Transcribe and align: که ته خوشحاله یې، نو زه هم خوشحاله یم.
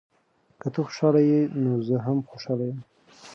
که 0.61 0.67
ته 0.73 0.79
خوشحاله 0.85 1.21
یې، 1.29 1.39
نو 1.63 1.71
زه 1.87 1.95
هم 2.05 2.17
خوشحاله 2.29 2.63
یم. 2.69 2.79